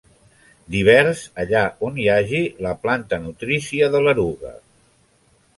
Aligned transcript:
Divers, 0.75 1.21
allà 1.43 1.61
on 1.89 2.01
hi 2.03 2.07
hagi 2.15 2.41
la 2.69 2.73
planta 2.87 3.23
nutrícia 3.27 3.93
de 3.97 4.05
l'eruga. 4.07 4.59